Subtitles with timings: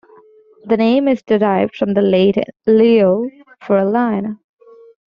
[0.63, 3.29] The name is derived from the Latin "leo"
[3.67, 4.39] for "lion".